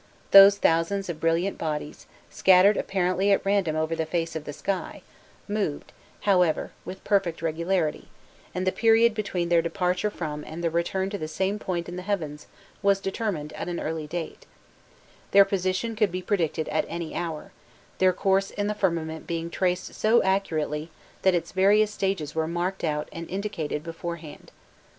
These 0.31 0.57
thousands 0.57 1.09
of 1.09 1.19
brilliant 1.19 1.59
bodies, 1.59 2.07
scattered 2.27 2.75
apparently 2.75 3.31
at 3.31 3.45
random 3.45 3.75
over 3.75 3.95
the 3.95 4.07
face 4.07 4.35
of 4.35 4.45
the 4.45 4.51
sky, 4.51 5.03
moved, 5.47 5.93
however, 6.21 6.71
with 6.85 7.03
perfect 7.03 7.43
regularity, 7.43 8.07
and 8.55 8.65
the 8.65 8.71
period 8.71 9.13
between 9.13 9.49
their 9.49 9.61
departure 9.61 10.09
from 10.09 10.43
and 10.43 10.63
their 10.63 10.71
return 10.71 11.11
to 11.11 11.19
the 11.19 11.27
same 11.27 11.59
point 11.59 11.87
in 11.87 11.97
the 11.97 12.01
heavens 12.01 12.47
was 12.81 12.99
determined 12.99 13.53
at 13.53 13.69
an 13.69 13.79
early 13.79 14.07
date: 14.07 14.47
their 15.29 15.45
position 15.45 15.95
could 15.95 16.11
be 16.11 16.23
predicted 16.23 16.67
at 16.69 16.85
any 16.87 17.13
hour, 17.13 17.51
their 17.99 18.11
course 18.11 18.49
in 18.49 18.65
the 18.65 18.73
firmament 18.73 19.27
being 19.27 19.51
traced 19.51 19.93
so 19.93 20.23
accurately 20.23 20.89
that 21.21 21.35
its 21.35 21.51
various 21.51 21.93
stages 21.93 22.33
were 22.33 22.47
marked 22.47 22.83
out 22.83 23.07
and 23.13 23.29
indicated 23.29 23.83
beforehand. 23.83 24.51